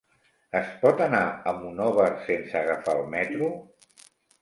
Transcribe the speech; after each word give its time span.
Es 0.59 0.71
pot 0.85 1.03
anar 1.09 1.19
a 1.53 1.55
Monòver 1.59 2.09
sense 2.25 2.59
agafar 2.65 2.99
el 3.01 3.09
metro? 3.17 3.55